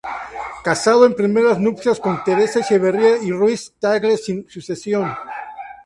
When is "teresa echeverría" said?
2.23-3.17